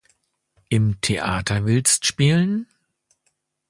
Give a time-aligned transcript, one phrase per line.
[0.69, 2.65] Im Theater willst spielen?